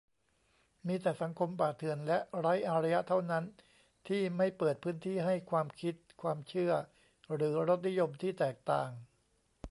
[0.87, 3.43] มีแต่สังคมป่าเถื่อนและไร้อารยะเท่านั้น
[4.07, 6.71] ที่ไม่เปิดพื้นที่ให้ความคิด ความเชื่อ
[7.35, 8.89] หรือรสนิยมที่แตกต่าง